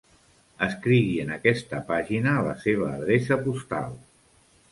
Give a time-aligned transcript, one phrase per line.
[0.67, 3.95] Escrigui en aquesta pàgina la seva adreça postal.